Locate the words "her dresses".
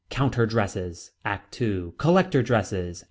0.33-1.11, 2.33-2.99